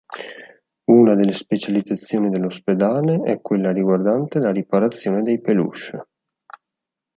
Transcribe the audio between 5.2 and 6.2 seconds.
dei Peluche.